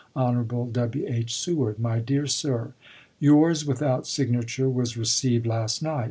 Hon. 0.15 0.47
W. 0.47 1.05
H. 1.07 1.35
Seward. 1.37 1.77
My 1.77 1.99
Dear 1.99 2.25
Sir: 2.25 2.73
Yours 3.19 3.65
without 3.67 4.07
signature 4.07 4.67
was 4.67 4.97
received 4.97 5.45
last 5.45 5.83
night. 5.83 5.99